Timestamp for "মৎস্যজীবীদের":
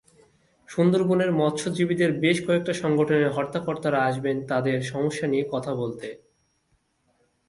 1.31-2.11